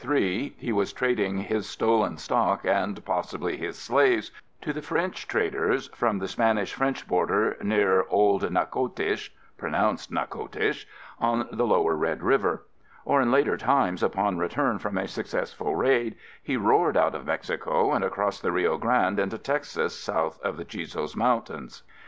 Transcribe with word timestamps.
_]Years 0.03 0.09
before 0.09 0.17
the 0.17 0.25
purchase 0.25 0.33
of 0.33 0.57
1803, 0.65 0.65
he 0.65 0.73
was 0.73 0.93
trading 0.93 1.37
his 1.55 1.69
stolen 1.69 2.17
stock, 2.17 2.65
and 2.65 3.05
possibly 3.05 3.55
his 3.55 3.77
slaves, 3.77 4.31
to 4.61 4.73
the 4.73 4.81
French 4.81 5.27
traders 5.27 5.89
from 5.89 6.17
the 6.17 6.27
Spanish 6.27 6.73
French 6.73 7.07
border 7.07 7.55
near 7.61 8.05
old 8.09 8.41
Natchitoches 8.51 9.29
(pronounced 9.59 10.11
Nacotish) 10.11 10.87
on 11.19 11.47
the 11.51 11.67
lower 11.67 11.95
Red 11.95 12.23
River. 12.23 12.65
Or 13.05 13.21
in 13.21 13.31
later 13.31 13.57
times, 13.57 14.01
upon 14.01 14.39
return 14.39 14.79
from 14.79 14.97
a 14.97 15.07
successful 15.07 15.75
raid, 15.75 16.15
he 16.41 16.57
roared 16.57 16.97
out 16.97 17.13
of 17.13 17.27
Mexico 17.27 17.91
and 17.93 18.03
across 18.03 18.39
the 18.41 18.51
Rio 18.51 18.79
Grande 18.79 19.19
into 19.19 19.37
Texas 19.37 19.95
south 19.95 20.41
of 20.41 20.57
the 20.57 20.65
Chisos 20.65 21.15
Mountains. 21.15 21.83